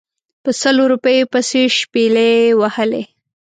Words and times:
په 0.43 0.51
سلو 0.61 0.83
روپیو 0.91 1.29
پسې 1.33 1.61
شپلۍ 1.77 2.33
وهلې. 2.59 3.03